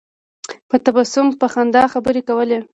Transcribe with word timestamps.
په 0.69 0.75
تبسم 0.85 1.25
په 1.39 1.47
خندا 1.53 1.83
خبرې 1.93 2.21
کولې. 2.29 2.59